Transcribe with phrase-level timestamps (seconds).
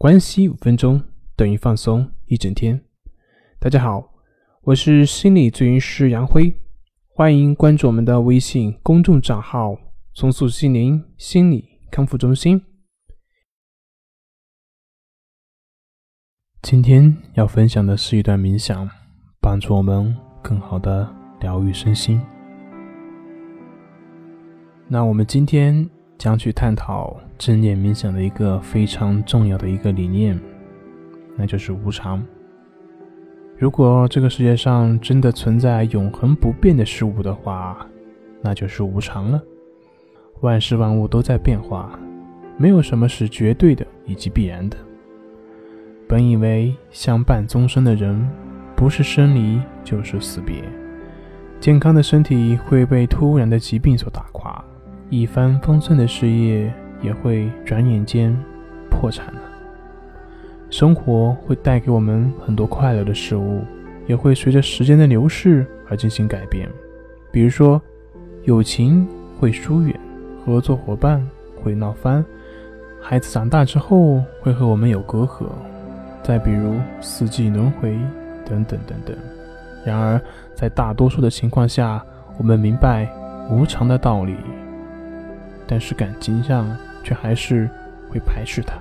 [0.00, 0.98] 关系五分钟
[1.36, 2.82] 等于放松一整天。
[3.58, 4.14] 大家好，
[4.62, 6.56] 我是心理咨询师杨辉，
[7.10, 9.76] 欢迎关注我们的微信公众账号
[10.16, 12.62] “重塑心灵心理康复中心”。
[16.62, 18.88] 今天要分享的是一段冥想，
[19.38, 22.18] 帮助我们更好的疗愈身心。
[24.88, 25.86] 那我们今天
[26.20, 30.38] 将去探讨正念冥想的一个非常重要的一个理念，
[31.34, 32.22] 那就是无常。
[33.56, 37.86] 如果这个世界上真的存在永恒不变的事物的话，
[38.42, 39.42] 那就是无常了。
[40.42, 41.98] 万事万物都在变化，
[42.58, 44.76] 没有什么是绝对的以及必然的。
[46.06, 48.28] 本以为相伴终生的人，
[48.76, 50.62] 不是生离就是死别，
[51.60, 54.62] 健康的身体会被突然的疾病所打垮。
[55.10, 58.34] 一帆风顺的事业也会转眼间
[58.88, 59.40] 破产了。
[60.70, 63.64] 生活会带给我们很多快乐的事物，
[64.06, 66.70] 也会随着时间的流逝而进行改变。
[67.32, 67.82] 比如说，
[68.44, 69.04] 友情
[69.36, 69.98] 会疏远，
[70.46, 71.20] 合作伙伴
[71.60, 72.24] 会闹翻，
[73.00, 75.46] 孩子长大之后会和我们有隔阂。
[76.22, 77.98] 再比如四季轮回
[78.44, 79.16] 等等等等。
[79.84, 80.20] 然而，
[80.54, 82.00] 在大多数的情况下，
[82.38, 83.10] 我们明白
[83.50, 84.36] 无常的道理。
[85.70, 87.70] 但是感情上却还是
[88.08, 88.74] 会排斥它。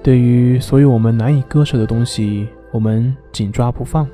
[0.00, 4.08] 对于所有我们难以割舍的东西，我们紧抓不放，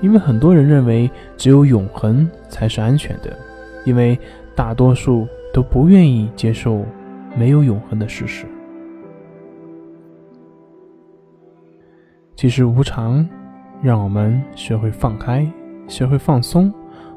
[0.00, 3.36] 因为很多人认为只有永恒才是安全的，
[3.84, 4.16] 因为
[4.54, 6.86] 大多数都不愿意接受
[7.36, 8.46] 没有永恒的事实。
[12.36, 13.28] 其实无常，
[13.82, 15.44] 让我们学会放开，
[15.88, 16.72] 学会放松，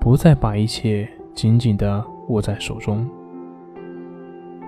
[0.00, 1.06] 不再把一切。
[1.34, 3.08] 紧紧地握在手中。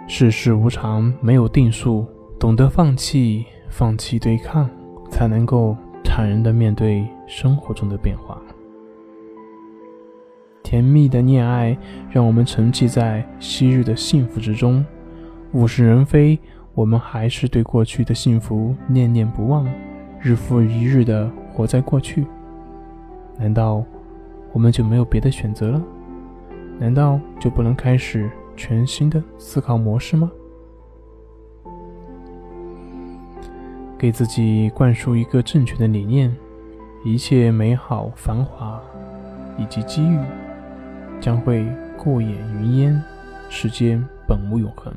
[0.08, 2.06] 世事无常，没有定数，
[2.38, 4.68] 懂得放弃，放弃对抗，
[5.10, 8.40] 才能够坦然地面对生活中的变化。
[10.62, 11.76] 甜蜜的恋爱
[12.10, 14.84] 让我们沉寂在昔日的幸福之中，
[15.52, 16.38] 物是人非，
[16.74, 19.68] 我们还是对过去的幸福念念不忘，
[20.20, 22.26] 日复一日地活在过去。
[23.38, 23.84] 难道
[24.52, 25.82] 我们就没有别的选择了？
[26.82, 30.28] 难道就不能开始全新的思考模式吗？
[33.96, 36.36] 给自己灌输一个正确的理念：
[37.04, 38.82] 一切美好、繁华
[39.56, 40.18] 以及机遇
[41.20, 41.64] 将会
[41.96, 43.00] 过眼云烟，
[43.48, 44.92] 世间本无永恒。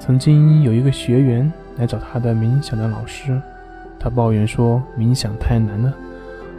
[0.00, 3.40] 曾经有一个学员来找他的冥想的老师，
[3.96, 5.94] 他抱怨说：“冥想太难了，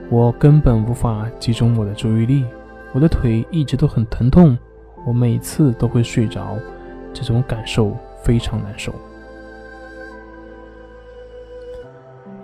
[0.09, 2.45] 我根本无法集中我的注意力。”
[2.93, 4.57] 我的腿一直都很疼痛，
[5.05, 6.57] 我每次都会睡着，
[7.13, 8.93] 这种感受非常难受。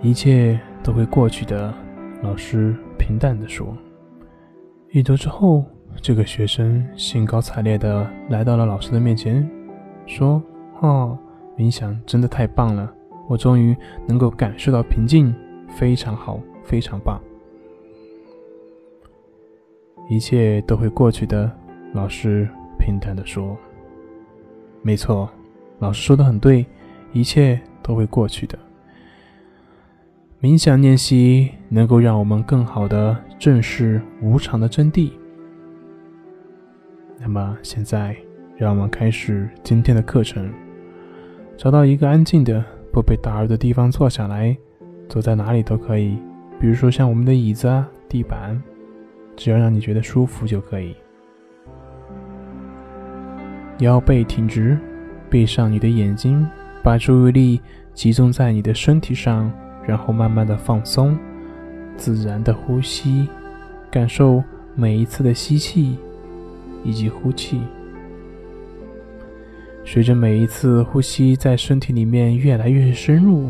[0.00, 1.74] 一切都会过去的，
[2.22, 3.76] 老师平淡地说。
[4.90, 5.64] 一周之后，
[6.00, 9.46] 这个学生兴高采烈地来到了老师的面前，
[10.06, 10.42] 说
[10.80, 11.18] ：“哦，
[11.58, 12.90] 冥想真的太棒了，
[13.28, 13.76] 我终于
[14.06, 15.34] 能够感受到平静，
[15.68, 17.20] 非常好，非常棒。”
[20.08, 21.50] 一切都会过去的，
[21.92, 22.48] 老师
[22.78, 23.54] 平淡地说
[24.80, 25.28] ：“没错，
[25.80, 26.64] 老师说的很对，
[27.12, 28.58] 一切都会过去的。
[30.40, 35.10] 冥想练习能够让我们更好的正视无常的真谛。
[37.18, 38.16] 那么现在，
[38.56, 40.50] 让我们开始今天的课程。
[41.58, 44.56] 找到一个安静的、不被打扰的地方坐下来，
[45.06, 46.16] 坐在哪里都可以，
[46.58, 48.58] 比如说像我们的椅子、地板。”
[49.38, 50.94] 只要让你觉得舒服就可以。
[53.78, 54.76] 腰背挺直，
[55.30, 56.44] 闭上你的眼睛，
[56.82, 57.60] 把注意力
[57.94, 59.50] 集中在你的身体上，
[59.86, 61.16] 然后慢慢的放松，
[61.96, 63.28] 自然的呼吸，
[63.88, 64.42] 感受
[64.74, 65.96] 每一次的吸气
[66.82, 67.60] 以及呼气。
[69.84, 73.48] 随着每一次呼吸在身体里面越来越深入，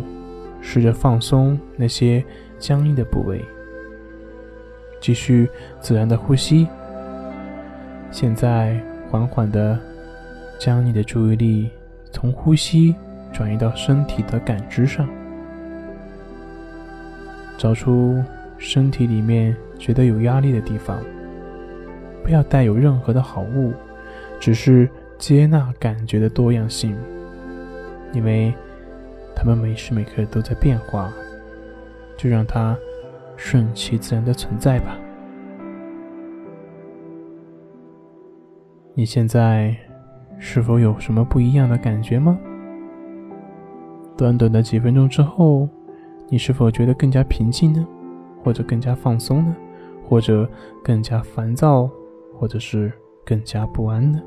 [0.61, 2.23] 试着放松那些
[2.59, 3.43] 僵硬的部位。
[5.01, 5.49] 继续
[5.81, 6.67] 自然的呼吸。
[8.11, 8.81] 现在
[9.11, 9.79] 缓缓的
[10.59, 11.71] 将你的注意力
[12.11, 12.95] 从呼吸
[13.33, 15.09] 转移到身体的感知上，
[17.57, 18.23] 找出
[18.57, 21.01] 身体里面觉得有压力的地方，
[22.25, 23.73] 不要带有任何的好物，
[24.41, 26.97] 只是接纳感觉的多样性，
[28.13, 28.53] 因为
[29.37, 31.13] 它们每时每刻都在变化，
[32.17, 32.77] 就让它。
[33.39, 34.99] 顺其自然的存在吧。
[38.95, 39.75] 你现在
[40.39, 42.37] 是否有什么不一样的感觉吗？
[44.17, 45.69] 短短的几分钟之后，
[46.29, 47.87] 你是否觉得更加平静呢？
[48.43, 49.57] 或者更加放松呢？
[50.05, 50.51] 或者
[50.83, 51.89] 更加烦躁？
[52.37, 52.93] 或者是
[53.25, 54.21] 更加不安呢？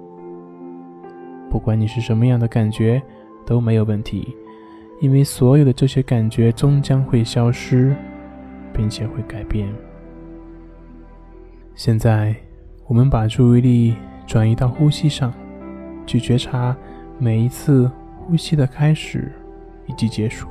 [1.50, 3.02] 不管你是什么样的感觉，
[3.46, 4.34] 都没有问题，
[5.02, 7.94] 因为所有的这些感觉终将会消失，
[8.74, 9.74] 并且会改变。
[11.76, 12.36] 现在，
[12.88, 13.96] 我们把注意力
[14.26, 15.34] 转移到呼吸上，
[16.06, 16.76] 去觉察
[17.18, 19.32] 每一次呼吸的开始
[19.88, 20.48] 以及结束。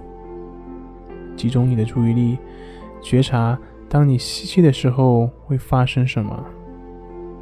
[1.36, 2.38] 集中你的注意力，
[3.02, 3.58] 觉察
[3.88, 6.44] 当你吸气的时候会发生什么，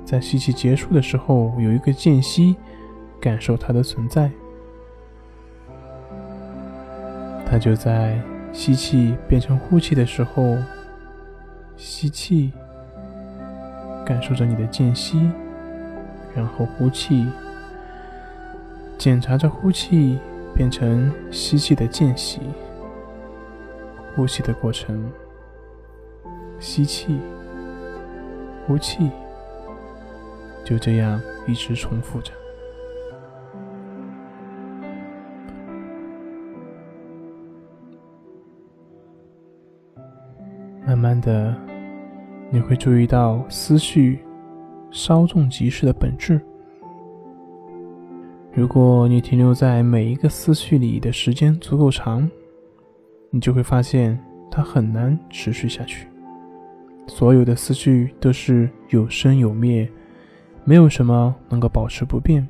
[0.05, 2.57] 在吸气结束的时候有一个间隙。
[3.21, 4.31] 感受它的存在，
[7.45, 8.17] 它就在
[8.59, 10.59] 吸气变成呼气的时候，
[11.77, 12.53] 吸气，
[14.05, 15.31] 感受着你的间隙，
[16.35, 17.29] 然后呼气，
[18.99, 20.19] 检查着呼气
[20.53, 22.41] 变成吸气的间隙，
[24.17, 25.09] 呼气的过程，
[26.59, 27.17] 吸气，
[28.67, 29.09] 呼气，
[30.65, 32.33] 就这样一直重复着。
[40.89, 41.55] 慢慢的，
[42.49, 44.21] 你会注意到思绪
[44.91, 46.41] 稍纵即逝的本质。
[48.55, 52.27] 如果你停留在每一个思绪里的时间足够长，
[53.29, 54.19] 你就会发现
[54.51, 56.09] 它很难持续下去。
[57.07, 59.87] 所有的思绪都是有生有灭，
[60.65, 62.49] 没有什么能够保持不变。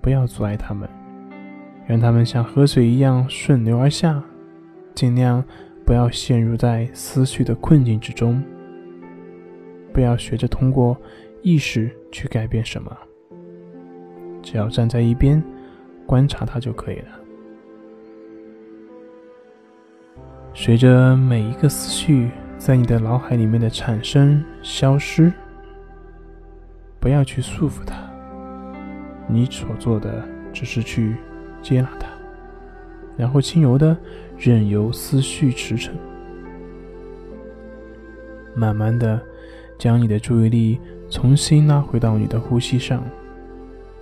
[0.00, 0.90] 不要阻碍他们，
[1.86, 4.20] 让他们像河水一样顺流而下，
[4.96, 5.44] 尽量。
[5.88, 8.44] 不要陷入在思绪的困境之中，
[9.90, 10.94] 不要学着通过
[11.40, 12.94] 意识去改变什么，
[14.42, 15.42] 只要站在一边
[16.04, 17.08] 观察它就可以了。
[20.52, 25.32] 随着每一个思绪在你的脑海里面的产生、消失，
[27.00, 27.96] 不要去束缚它，
[29.26, 31.16] 你所做的只是去
[31.62, 32.06] 接纳它。
[33.16, 33.96] 然后轻柔的
[34.38, 35.90] 任由思绪驰骋，
[38.54, 39.20] 慢慢的
[39.76, 40.78] 将你的注意力
[41.10, 43.02] 重新拉回到你的呼吸上。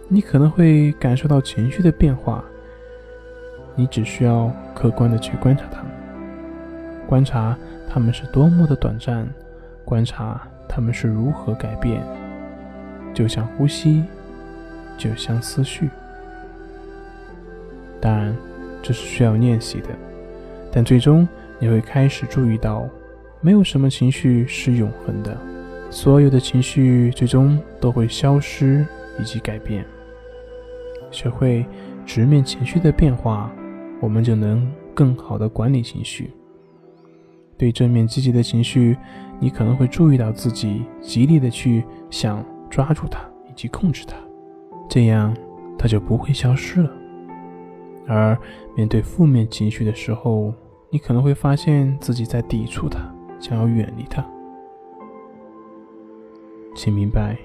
[0.08, 2.44] 你可能会感受到情绪的变化，
[3.74, 5.90] 你只需要客观的去观察它们，
[7.06, 7.56] 观察
[7.88, 9.26] 它们是多么的短暂，
[9.86, 12.02] 观察它们是如何改变，
[13.14, 14.04] 就像呼吸，
[14.98, 15.88] 就像思绪。
[18.00, 18.36] 当然。
[18.82, 19.88] 这是需要练习的，
[20.76, 21.26] 但最终
[21.58, 22.86] 你会开始注意到，
[23.40, 25.34] 没有什么情绪是永恒的，
[25.90, 28.86] 所有的情绪最终都会消失
[29.18, 29.82] 以及改变。
[31.10, 31.64] 学会
[32.04, 33.50] 直面情绪的变化，
[34.02, 36.30] 我们就能更好的管理情绪。
[37.56, 38.98] 对正面积极的情绪，
[39.40, 44.14] 你可能会注意到自己极力的去想抓住它以及控制它，
[44.90, 45.34] 这样
[45.78, 46.90] 它就不会消失了。
[48.06, 48.38] 而
[48.76, 50.52] 面对负面情绪的时候，
[50.96, 52.98] 你可能会发现自己在抵触它，
[53.38, 54.24] 想要远离它。
[56.74, 57.36] 请明白，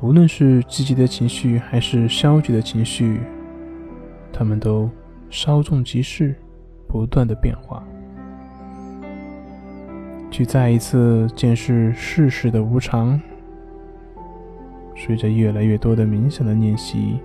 [0.00, 3.20] 无论是积极的情绪还是消极的情绪，
[4.32, 4.90] 它们都
[5.30, 6.34] 稍纵即逝，
[6.88, 7.86] 不断的变化。
[10.28, 13.20] 去再一次见识世事的无常。
[14.96, 17.20] 随着越来越多的冥想的练习，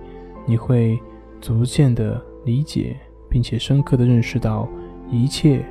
[0.46, 0.96] 你会
[1.40, 2.24] 逐渐的。
[2.44, 2.94] 理解，
[3.28, 4.68] 并且深刻的认识到，
[5.10, 5.64] 一切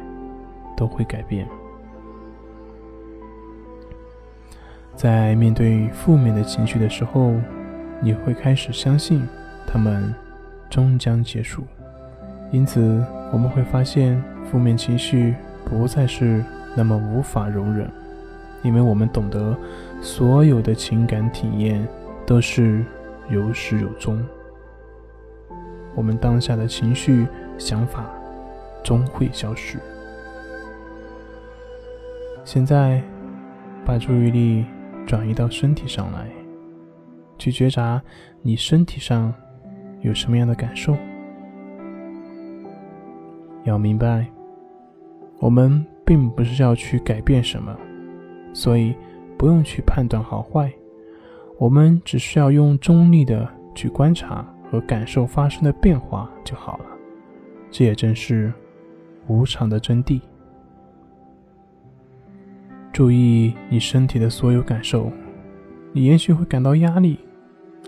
[0.76, 1.48] 都会改变。
[4.96, 7.34] 在面对负面的情绪的时候，
[8.00, 9.28] 你会开始相信，
[9.66, 10.14] 他们
[10.70, 11.64] 终将结束。
[12.52, 16.44] 因此，我们会发现，负面情绪不再是
[16.76, 17.90] 那么无法容忍，
[18.62, 19.58] 因为我们懂得，
[20.00, 21.86] 所有的情感体验
[22.26, 22.86] 都是
[23.30, 24.24] 有始有终。
[25.96, 27.28] 我们当下的情绪、
[27.58, 28.06] 想法
[28.84, 29.80] 终会消失。
[32.46, 33.02] 现在，
[33.86, 34.66] 把注意力
[35.06, 36.30] 转移到身体上来，
[37.38, 38.02] 去觉察
[38.42, 39.34] 你身体上
[40.02, 40.96] 有什么样的感受。
[43.64, 44.26] 要明白，
[45.40, 47.76] 我们并不是要去改变什么，
[48.54, 48.94] 所以
[49.38, 50.72] 不用去判断好坏。
[51.58, 54.46] 我们只需要用中立的去观察。
[54.74, 56.86] 和感受发生的变化就好了，
[57.70, 58.52] 这也正是
[59.28, 60.20] 无常的真谛。
[62.94, 65.12] 注意你身体的所有感受，
[65.92, 67.18] 你也许会感到压力、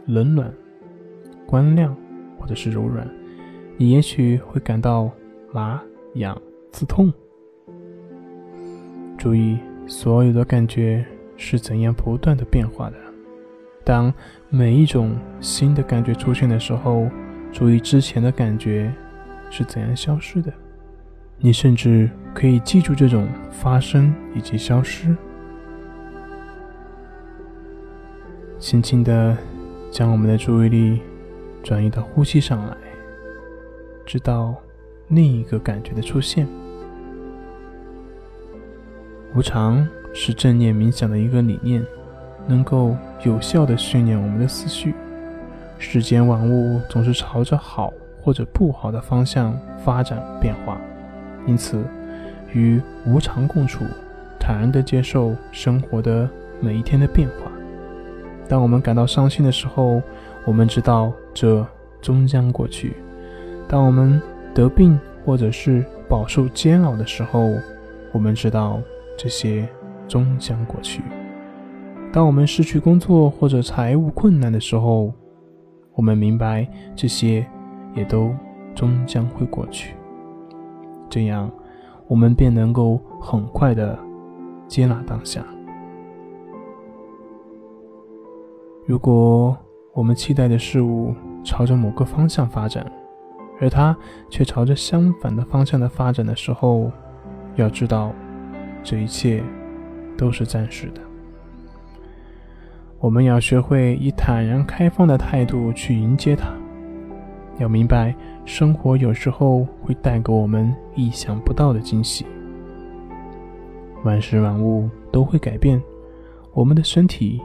[0.07, 0.51] 冷暖、
[1.45, 1.95] 光亮
[2.39, 3.07] 或者是柔软，
[3.77, 5.11] 你也许会感到
[5.53, 5.79] 麻、
[6.15, 6.35] 痒、
[6.71, 7.13] 刺痛。
[9.15, 11.05] 注意，所有的感觉
[11.37, 12.95] 是怎样不断的变化的。
[13.83, 14.11] 当
[14.49, 17.07] 每一种新的感觉出现的时候，
[17.51, 18.91] 注意之前的感觉
[19.51, 20.51] 是怎样消失的。
[21.37, 25.15] 你甚至可以记住这种发生以及消失。
[28.59, 29.35] 轻轻的
[29.89, 31.01] 将我们的注意力
[31.63, 32.75] 转移到呼吸上来，
[34.05, 34.53] 直到
[35.07, 36.45] 另一个感觉的出现。
[39.33, 41.85] 无常是正念冥想的一个理念，
[42.47, 44.93] 能够有效的训练我们的思绪。
[45.77, 50.77] 世间万物总是朝着好或者不好的方向发展变化，
[51.45, 51.83] 因此
[52.55, 53.83] 与无常共处，
[54.39, 56.27] 坦然的接受生活的
[56.61, 57.51] 每一天的变化。
[58.47, 60.01] 当我们感到伤心的时候，
[60.45, 61.65] 我们知道这
[62.01, 62.91] 终将过去；
[63.67, 64.21] 当我们
[64.53, 67.51] 得病或者是饱受煎熬的时候，
[68.13, 68.79] 我们知道
[69.17, 69.67] 这些
[70.07, 71.01] 终将过去；
[72.13, 75.11] 当我们失去工作或者财务困难的时候，
[75.93, 77.45] 我们明白这些
[77.93, 78.33] 也都
[78.73, 79.95] 终将会过去。
[81.09, 81.51] 这样，
[82.07, 83.97] 我们便能够很快的
[84.67, 85.43] 接纳当下。
[88.85, 89.57] 如果
[89.93, 92.85] 我们期待的事物朝着某个方向发展，
[93.59, 93.95] 而它
[94.29, 96.91] 却朝着相反的方向的发展的时候，
[97.55, 98.13] 要知道，
[98.83, 99.43] 这一切
[100.17, 101.01] 都是暂时的。
[102.99, 106.49] 我们要学会以坦然开放的态度去迎接它。
[107.57, 108.13] 要明白，
[108.45, 112.25] 生活有时候会带给我们意想不到的惊喜。
[114.03, 115.81] 万事万物都会改变，
[116.53, 117.41] 我们的身体。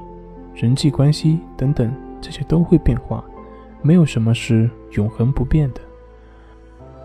[0.52, 1.90] 人际关系等等，
[2.20, 3.24] 这些都会变化，
[3.82, 5.80] 没有什么是永恒不变的。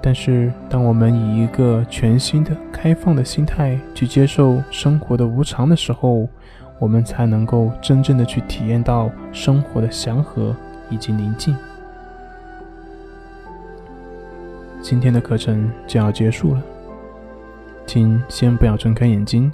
[0.02, 6.28] 但是，当我们以一个全新的、开放的心态去接受生活的无常的时候，
[6.80, 10.56] 我们才能够真正的去体验到生活的祥和
[10.90, 11.56] 以及宁静。
[14.88, 16.64] 今天的课程就要结束了，
[17.88, 19.52] 请先不要睁开眼睛，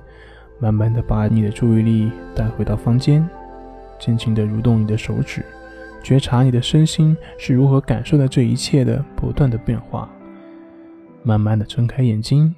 [0.60, 3.26] 慢慢的把你的注意力带回到房间。
[3.98, 5.42] 尽情的蠕动你的手指，
[6.04, 10.10] 觉察你的身心是如何感受到这一切的不断的变化。
[11.24, 12.54] 慢慢的睁开眼睛，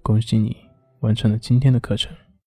[0.00, 0.56] 恭喜你
[1.00, 2.10] 完成了今天的课程。